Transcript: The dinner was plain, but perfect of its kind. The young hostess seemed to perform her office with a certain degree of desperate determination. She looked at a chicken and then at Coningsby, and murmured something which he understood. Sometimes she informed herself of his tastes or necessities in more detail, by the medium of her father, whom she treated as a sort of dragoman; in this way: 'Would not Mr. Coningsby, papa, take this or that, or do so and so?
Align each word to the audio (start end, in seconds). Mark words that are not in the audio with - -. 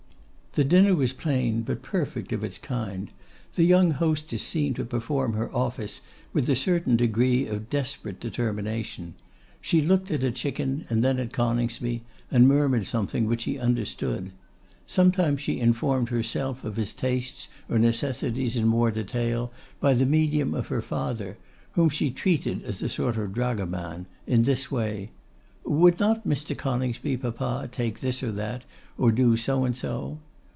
The 0.53 0.65
dinner 0.65 0.93
was 0.95 1.13
plain, 1.13 1.61
but 1.61 1.81
perfect 1.81 2.33
of 2.33 2.43
its 2.43 2.57
kind. 2.57 3.09
The 3.55 3.63
young 3.63 3.91
hostess 3.91 4.43
seemed 4.43 4.75
to 4.75 4.83
perform 4.83 5.31
her 5.31 5.49
office 5.55 6.01
with 6.33 6.49
a 6.49 6.57
certain 6.57 6.97
degree 6.97 7.47
of 7.47 7.69
desperate 7.69 8.19
determination. 8.19 9.13
She 9.61 9.79
looked 9.81 10.11
at 10.11 10.25
a 10.25 10.29
chicken 10.31 10.83
and 10.89 11.05
then 11.05 11.19
at 11.21 11.31
Coningsby, 11.31 12.03
and 12.29 12.49
murmured 12.49 12.85
something 12.85 13.27
which 13.27 13.45
he 13.45 13.57
understood. 13.57 14.33
Sometimes 14.85 15.39
she 15.39 15.57
informed 15.57 16.09
herself 16.09 16.65
of 16.65 16.75
his 16.75 16.91
tastes 16.91 17.47
or 17.69 17.79
necessities 17.79 18.57
in 18.57 18.67
more 18.67 18.91
detail, 18.91 19.53
by 19.79 19.93
the 19.93 20.05
medium 20.05 20.53
of 20.53 20.67
her 20.67 20.81
father, 20.81 21.37
whom 21.75 21.87
she 21.87 22.11
treated 22.11 22.61
as 22.63 22.81
a 22.83 22.89
sort 22.89 23.15
of 23.15 23.31
dragoman; 23.33 24.05
in 24.27 24.43
this 24.43 24.69
way: 24.69 25.11
'Would 25.63 25.97
not 26.01 26.27
Mr. 26.27 26.57
Coningsby, 26.57 27.15
papa, 27.15 27.69
take 27.71 28.01
this 28.01 28.21
or 28.21 28.33
that, 28.33 28.63
or 28.97 29.13
do 29.13 29.37
so 29.37 29.63
and 29.63 29.77
so? 29.77 30.17